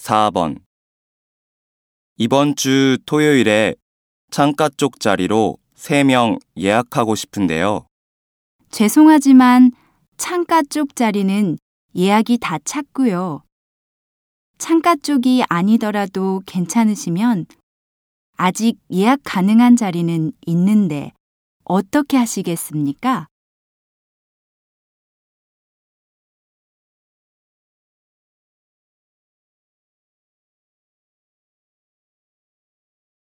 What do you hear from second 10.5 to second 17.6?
쪽 자리는 예약이 다 찼고요. 창가 쪽이 아니더라도 괜찮으시면